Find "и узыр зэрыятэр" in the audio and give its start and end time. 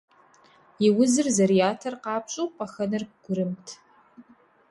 0.87-1.95